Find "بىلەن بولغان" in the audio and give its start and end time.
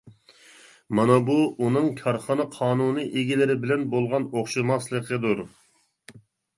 3.67-4.29